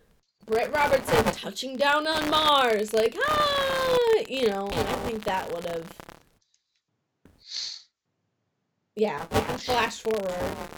[0.46, 3.96] Britt Robertson touching down on Mars, like ah,
[4.29, 5.85] you know, I think that would have.
[8.96, 9.24] Yeah,
[9.57, 10.35] flash forward.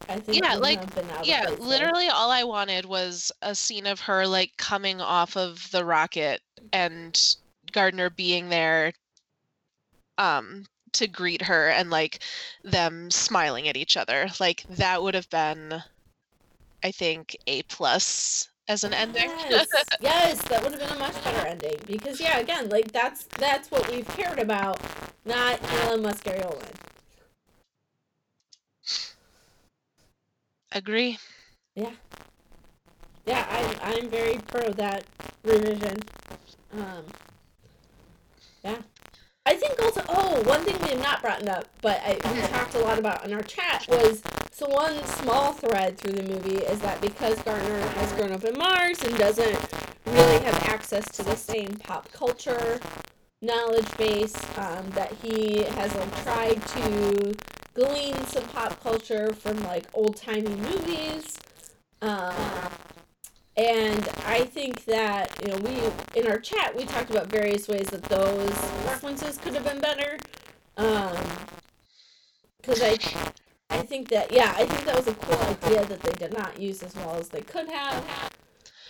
[0.07, 0.43] I think.
[0.43, 0.79] Yeah, like
[1.23, 5.83] yeah, literally all I wanted was a scene of her like coming off of the
[5.83, 7.19] rocket and
[7.71, 8.93] Gardner being there
[10.17, 12.19] um to greet her and like
[12.63, 14.29] them smiling at each other.
[14.39, 15.81] Like that would have been
[16.83, 19.29] I think A plus as an ending.
[19.49, 19.67] Yes,
[20.01, 21.77] yes, that would have been a much better ending.
[21.87, 24.79] Because yeah, again, like that's that's what we've cared about,
[25.25, 26.92] not Elon Musk Gary Oldman.
[30.73, 31.17] Agree.
[31.75, 31.91] Yeah.
[33.25, 35.05] Yeah, I'm I'm very pro that
[35.43, 35.99] revision.
[36.73, 37.05] Um
[38.63, 38.77] yeah.
[39.45, 42.75] I think also, oh, one thing we have not brought up, but I, we talked
[42.75, 46.79] a lot about in our chat was so one small thread through the movie is
[46.79, 49.59] that because Gardner has grown up in Mars and doesn't
[50.05, 52.79] really have access to the same pop culture
[53.41, 57.35] knowledge base, um, that he has like tried to
[57.73, 61.37] glean some pop culture from like old timey movies.
[62.01, 62.35] Um,
[63.55, 67.87] and I think that, you know, we, in our chat, we talked about various ways
[67.87, 68.49] that those
[68.85, 70.17] references could have been better.
[70.77, 71.15] Um,
[72.63, 72.97] because I,
[73.69, 76.59] I think that yeah, I think that was a cool idea that they did not
[76.59, 78.31] use as well as they could have.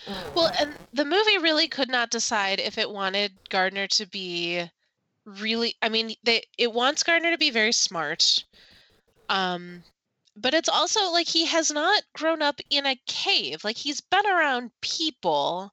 [0.06, 4.70] Um, Well, and the movie really could not decide if it wanted Gardner to be
[5.24, 8.44] really I mean, they it wants Gardner to be very smart.
[9.28, 9.84] Um
[10.36, 13.62] but it's also like he has not grown up in a cave.
[13.64, 15.72] Like he's been around people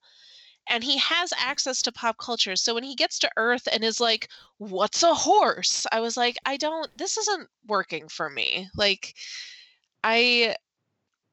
[0.69, 2.55] and he has access to pop culture.
[2.55, 6.37] So when he gets to Earth and is like, "What's a horse?" I was like,
[6.45, 9.15] "I don't this isn't working for me." Like
[10.03, 10.55] I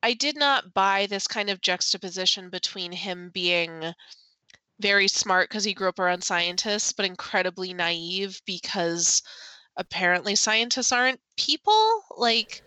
[0.03, 3.95] I did not buy this kind of juxtaposition between him being
[4.81, 9.23] very smart because he grew up around scientists, but incredibly naive because
[9.79, 12.05] apparently scientists aren't people.
[12.17, 12.63] Like,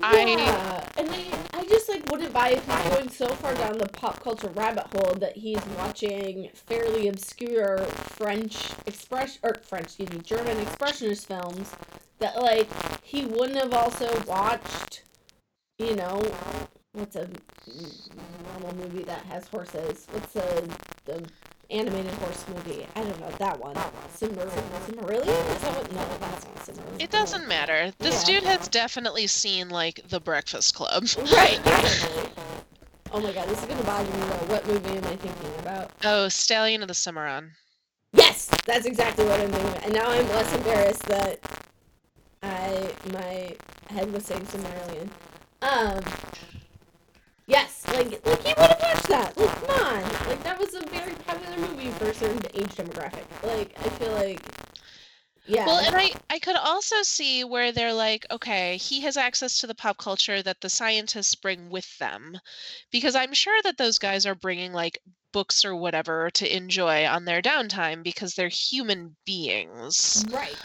[0.00, 3.78] I yeah, and I, I just like wouldn't buy if he's going so far down
[3.78, 10.10] the pop culture rabbit hole that he's watching fairly obscure French express or French, excuse
[10.10, 11.74] me, German expressionist films
[12.18, 12.68] that like
[13.02, 15.02] he wouldn't have also watched,
[15.78, 16.22] you know,
[16.92, 17.28] what's a
[18.52, 20.06] normal movie that has horses?
[20.10, 20.68] What's a
[21.06, 21.28] the
[21.70, 22.86] animated horse movie?
[22.96, 23.74] I don't know that one.
[24.14, 25.26] Cimmer- Cimmerillion?
[25.56, 25.92] Is that what?
[25.92, 27.02] No, that's not Cimmerillion.
[27.02, 27.92] it doesn't matter.
[27.98, 28.34] This Yeah.
[28.40, 31.04] dude has definitely seen like The Breakfast Club.
[31.32, 32.30] Right, exactly.
[33.12, 34.46] Oh my god, this is gonna bother me though.
[34.54, 35.90] What movie am I thinking about?
[36.04, 37.52] Oh, Stallion of the Cimarron.
[38.12, 39.84] Yes, that's exactly what I'm thinking about.
[39.84, 41.40] And now I'm less embarrassed that
[42.42, 43.54] I my
[43.90, 45.10] head was saying Cimmerian.
[45.62, 46.00] Um
[47.46, 49.36] Yes, like like he would have watched that.
[49.36, 50.02] Like come on.
[50.28, 53.24] Like that was a very popular movie for a certain age demographic.
[53.42, 54.40] Like I feel like
[55.46, 55.64] yeah.
[55.64, 59.66] Well, and I I could also see where they're like, okay, he has access to
[59.66, 62.38] the pop culture that the scientists bring with them,
[62.92, 64.98] because I'm sure that those guys are bringing like
[65.32, 70.24] books or whatever to enjoy on their downtime because they're human beings.
[70.30, 70.56] right.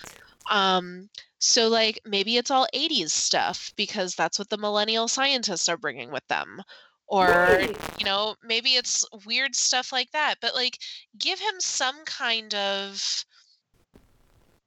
[0.52, 1.10] Um,
[1.40, 6.12] so like maybe it's all 80s stuff because that's what the millennial scientists are bringing
[6.12, 6.62] with them.
[7.08, 7.78] Or Right.
[8.00, 10.80] you know, maybe it's weird stuff like that, but like
[11.18, 13.26] give him some kind of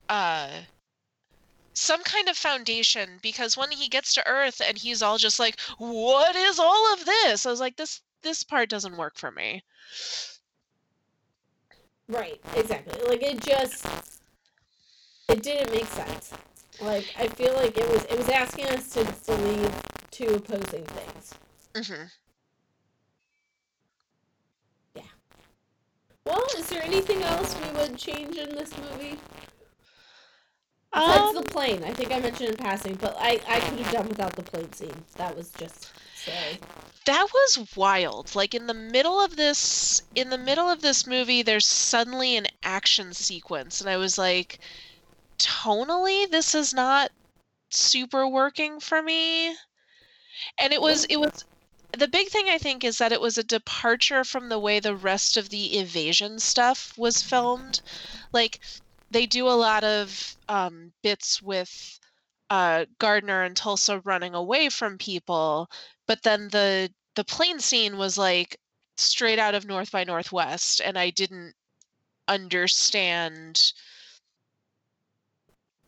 [0.09, 0.49] uh
[1.74, 5.61] some kind of foundation because when he gets to earth and he's all just like
[5.78, 9.62] what is all of this i was like this this part doesn't work for me
[12.09, 13.03] Right, exactly.
[13.07, 13.84] Like it just
[15.28, 16.32] it didn't make sense.
[16.80, 19.74] Like I feel like it was it was asking us to believe
[20.12, 21.34] two opposing things.
[21.89, 22.05] hmm
[26.26, 29.18] Well, is there anything else we would change in this movie?
[30.92, 31.84] Besides um, the plane.
[31.84, 34.72] I think I mentioned in passing, but I I could have done without the plane
[34.72, 35.04] scene.
[35.16, 36.60] That was just silly.
[37.06, 41.42] that was wild like in the middle of this in the middle of this movie
[41.42, 44.58] there's suddenly an action sequence and i was like
[45.38, 47.10] tonally this is not
[47.70, 49.48] super working for me
[50.60, 51.44] and it was it was
[51.93, 54.97] the big thing i think is that it was a departure from the way the
[54.97, 57.80] rest of the evasion stuff was filmed.
[58.32, 58.61] Like
[59.11, 62.01] they do a lot of um, bits with
[62.51, 65.68] uh, gardner and tulsa running away from people
[66.07, 68.59] but then the the plane scene was like
[68.97, 71.55] straight out of north by northwest and i didn't
[72.28, 73.72] understand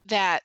[0.07, 0.43] that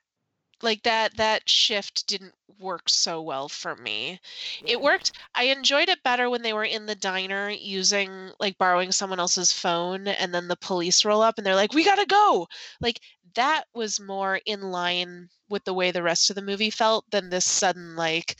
[0.64, 4.18] like that that shift didn't work so well for me
[4.64, 8.92] it worked i enjoyed it better when they were in the diner using like borrowing
[8.92, 12.46] someone else's phone and then the police roll up and they're like we gotta go
[12.80, 13.00] like
[13.34, 17.28] that was more in line with the way the rest of the movie felt than
[17.28, 18.36] this sudden like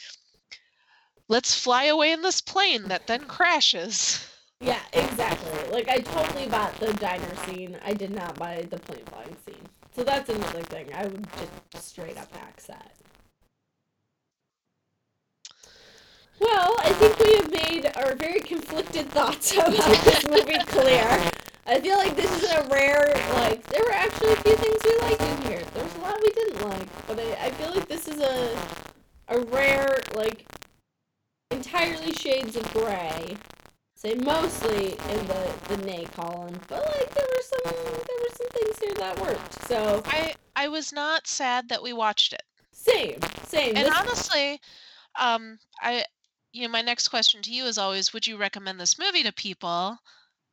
[1.28, 4.26] let's fly away in this plane that then crashes
[4.60, 5.70] Yeah, exactly.
[5.70, 7.76] Like I totally bought the diner scene.
[7.84, 9.63] I did not buy the plane flying scene.
[9.94, 10.88] So that's another thing.
[10.92, 11.26] I would
[11.70, 12.92] just straight up axe that.
[16.40, 21.30] Well, I think we have made our very conflicted thoughts about this movie clear.
[21.66, 24.98] I feel like this is a rare, like, there were actually a few things we
[24.98, 25.62] liked in here.
[25.72, 28.58] There's a lot we didn't like, but I, I feel like this is a,
[29.28, 30.44] a rare, like,
[31.52, 33.36] entirely shades of gray.
[34.04, 38.48] Say mostly in the, the nay column, but like there were some there were some
[38.50, 39.66] things here that worked.
[39.66, 43.74] So i i was not sad that we watched it same, same.
[43.76, 44.60] and This- honestly
[45.18, 46.04] um i
[46.52, 49.32] you know my next question to you is always would you recommend this movie to
[49.32, 49.98] people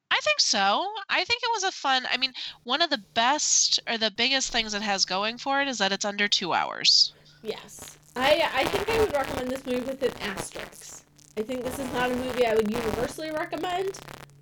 [0.10, 2.34] i think so i think it was a fun i mean
[2.64, 5.92] one of the best or the biggest things it has going for it is that
[5.92, 7.98] it's under two hours Yes.
[8.16, 11.01] I I think I would recommend this movie with an asterisk.
[11.38, 13.98] I think this is not a movie I would universally recommend,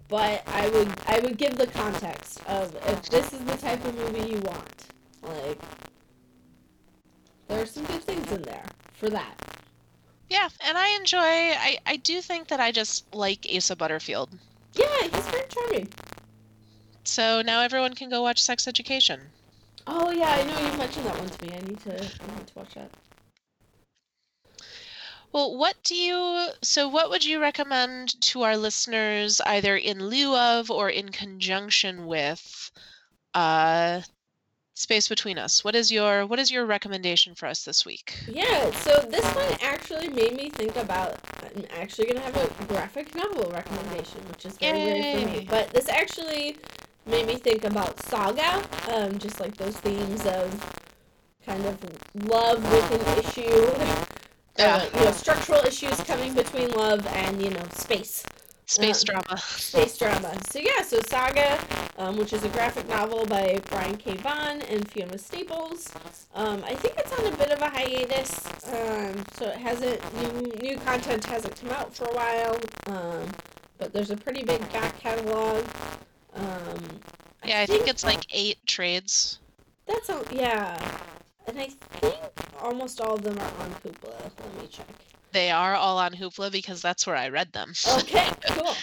[0.07, 3.95] but I would I would give the context of if this is the type of
[3.95, 4.85] movie you want.
[5.21, 5.61] Like
[7.47, 8.65] there are some good things in there.
[8.93, 9.35] for that.
[10.29, 11.17] Yeah, and I enjoy.
[11.19, 14.29] I I do think that I just like Asa Butterfield.
[14.73, 15.89] Yeah, he's very charming.
[17.03, 19.21] So now everyone can go watch Sex Education.
[19.87, 21.53] Oh yeah, I know you mentioned that one to me.
[21.55, 22.91] I need to I need to watch that.
[25.31, 30.35] Well, what do you so what would you recommend to our listeners either in lieu
[30.35, 32.71] of or in conjunction with
[33.35, 34.01] uh
[34.73, 35.63] Space Between Us?
[35.63, 38.17] What is your what is your recommendation for us this week?
[38.27, 41.19] Yeah, so this one actually made me think about.
[41.43, 45.47] I'm actually gonna have a graphic novel recommendation, which is very weird for me.
[45.49, 46.57] But this actually
[47.05, 50.81] made me think about saga, um, just like those themes of
[51.45, 51.77] kind of
[52.29, 54.05] love with an issue.
[54.59, 54.75] Yeah.
[54.93, 58.23] Uh, you know, structural issues coming between love and you know space.
[58.65, 59.37] Space Uh, drama.
[59.39, 60.31] space drama.
[60.51, 61.57] So yeah, so Saga,
[61.97, 64.13] um, which is a graphic novel by Brian K.
[64.17, 65.91] Vaughan and Fiona Staples.
[66.35, 70.51] Um, I think it's on a bit of a hiatus, um, so it hasn't new
[70.61, 72.57] new content hasn't come out for a while.
[72.85, 73.27] Um,
[73.79, 75.63] but there's a pretty big back catalog.
[76.35, 76.99] Um,
[77.43, 79.39] Yeah, I think it's like eight trades.
[79.87, 80.77] that's a, yeah,
[81.49, 82.13] and I think
[82.61, 84.31] almost all of them are on Hoopla.
[84.39, 84.87] Let me check.
[85.31, 87.73] They are all on Hoopla because that's where I read them.
[87.99, 88.75] Okay, cool.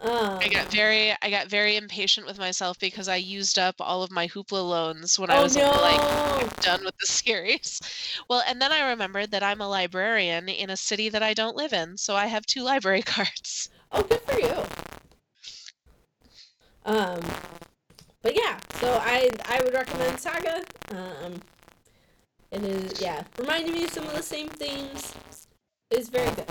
[0.00, 4.02] Um, I got very I got very impatient with myself because I used up all
[4.02, 5.70] of my Hoopla loans when I oh was no!
[5.70, 6.00] like
[6.42, 7.80] I'm done with the series.
[8.28, 11.56] Well, and then I remembered that I'm a librarian in a city that I don't
[11.56, 13.70] live in, so I have two library cards.
[13.92, 14.54] Oh, good for you.
[16.84, 17.20] Um,
[18.20, 20.64] but yeah, so I I would recommend Saga.
[20.90, 21.40] Um,
[22.54, 25.14] it is yeah, reminding me of some of the same themes.
[25.90, 26.46] Is very good.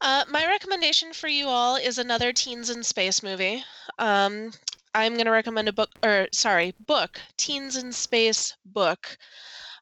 [0.00, 3.64] Uh, my recommendation for you all is another Teens in Space movie.
[3.98, 4.52] Um,
[4.94, 9.16] I'm going to recommend a book, or sorry, book, Teens in Space book,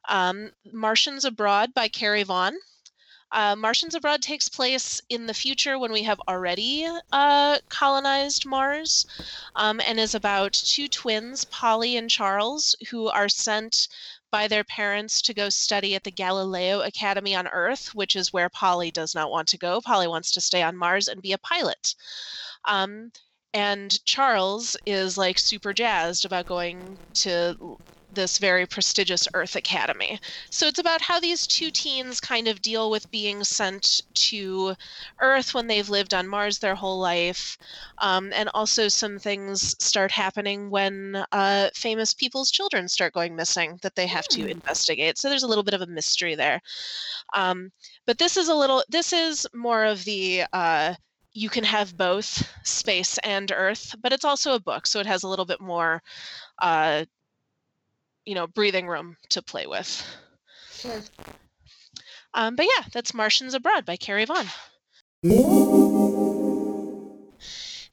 [0.09, 2.55] um, Martians Abroad by Carrie Vaughn.
[3.33, 9.07] Uh, Martians Abroad takes place in the future when we have already uh, colonized Mars
[9.57, 13.89] um, and is about two twins, Polly and Charles, who are sent
[14.31, 18.51] by their parents to go study at the Galileo Academy on Earth, which is where
[18.51, 19.81] Polly does not want to go.
[19.81, 21.95] Polly wants to stay on Mars and be a pilot.
[22.67, 23.13] Um,
[23.55, 27.79] and Charles is like super jazzed about going to
[28.15, 30.19] this very prestigious Earth Academy.
[30.51, 34.75] So it's about how these two teens kind of deal with being sent to
[35.21, 37.57] Earth when they've lived on Mars their whole life.
[37.99, 43.79] Um, and also, some things start happening when uh, famous people's children start going missing
[43.83, 44.51] that they have to Hmm.
[44.51, 45.19] investigate.
[45.19, 46.61] So there's a little bit of a mystery there.
[47.35, 47.71] Um,
[48.07, 50.45] but this is a little, this is more of the.
[50.53, 50.95] Uh,
[51.35, 55.23] you can have both space and earth but it's also a book so it has
[55.23, 56.03] a little bit more
[56.61, 57.05] uh
[58.25, 60.05] you know breathing room to play with
[60.73, 61.01] Sure.
[62.35, 64.47] um but yeah that's martians abroad by carrie vaughn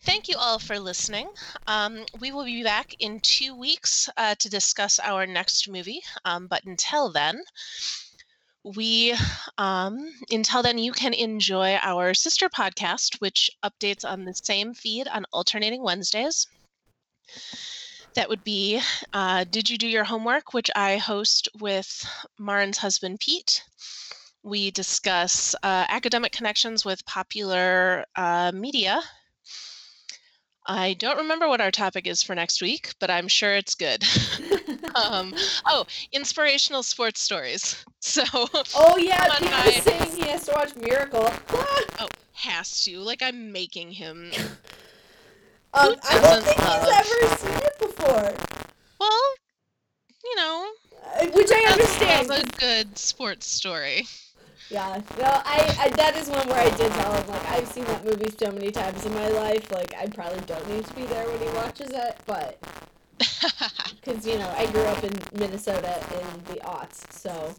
[0.02, 1.28] Thank you all for listening.
[1.68, 6.02] Um, we will be back in two weeks uh, to discuss our next movie.
[6.26, 7.44] Um, but until then,
[8.64, 9.16] we
[9.58, 15.08] um, until then you can enjoy our sister podcast, which updates on the same feed
[15.08, 16.48] on alternating Wednesdays.
[18.16, 18.82] That would be
[19.14, 22.06] uh, Did You Do Your Homework, which I host with
[22.38, 23.64] Marin's husband Pete.
[24.44, 29.02] We discuss uh, academic connections with popular uh, media
[30.72, 34.04] I don't remember what our topic is for next week, but I'm sure it's good.
[34.96, 35.34] um,
[35.66, 37.84] oh, inspirational sports stories.
[38.02, 39.66] So, oh yeah, Pete guys.
[39.66, 41.30] was saying he has to watch Miracle.
[42.00, 42.98] oh, has to.
[43.00, 44.32] Like, I'm making him.
[45.74, 47.59] um, I don't think love- he's ever seen
[48.00, 48.34] before,
[49.00, 49.22] Well,
[50.24, 50.72] you know,
[51.04, 52.28] uh, which I understand.
[52.30, 54.08] 'cause- a good sports story.
[54.70, 57.86] Yeah, no, I, I that is one where I did tell him like I've seen
[57.86, 59.72] that movie so many times in my life.
[59.72, 62.60] Like I probably don't need to be there when he watches it, but
[64.00, 67.56] because you know I grew up in Minnesota in the aughts, so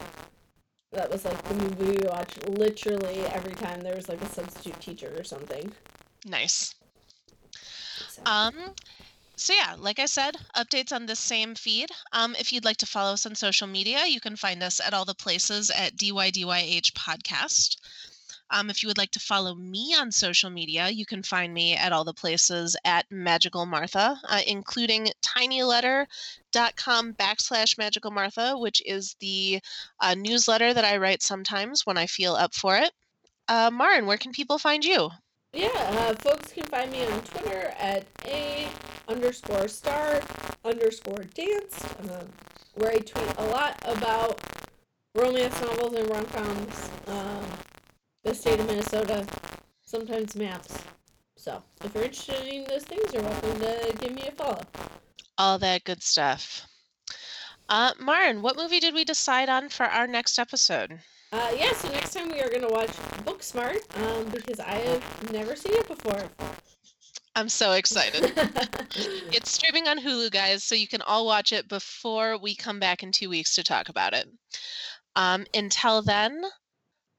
[0.93, 4.81] that was like the movie we watched literally every time there was like a substitute
[4.81, 5.73] teacher or something.
[6.25, 6.75] nice.
[8.09, 8.55] So, Um,
[9.41, 11.91] so yeah, like I said, updates on this same feed.
[12.13, 14.93] Um, if you'd like to follow us on social media, you can find us at
[14.93, 17.77] all the places at DYDYH Podcast.
[18.51, 21.75] Um, if you would like to follow me on social media, you can find me
[21.75, 29.17] at all the places at Magical Martha, uh, including tinyletter.com backslash Magical Martha, which is
[29.21, 29.61] the
[30.01, 32.93] uh, newsletter that I write sometimes when I feel up for it.
[33.49, 35.11] Uh, Marin, where can people find you?
[35.53, 38.69] Yeah, uh, folks can find me on Twitter at a
[39.09, 40.21] underscore star
[40.65, 42.29] underscore dance, um,
[42.75, 44.41] where I tweet a lot about
[45.15, 46.91] romance novels and rom coms.
[47.09, 47.45] Um,
[48.23, 49.27] the state of Minnesota,
[49.83, 50.79] sometimes maps.
[51.37, 54.61] So if you're interested in those things, you're welcome to give me a follow.
[55.39, 56.67] All that good stuff.
[57.69, 61.01] Uh, Marin, what movie did we decide on for our next episode?
[61.33, 62.91] Uh, yeah, so next time we are going to watch
[63.25, 66.29] Booksmart um, because I have never seen it before.
[67.37, 68.33] I'm so excited.
[69.33, 73.05] it's streaming on Hulu, guys, so you can all watch it before we come back
[73.05, 74.29] in two weeks to talk about it.
[75.15, 76.43] Um, until then,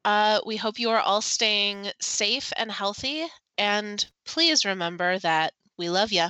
[0.03, 3.25] uh, we hope you are all staying safe and healthy,
[3.57, 6.27] and please remember that we love you.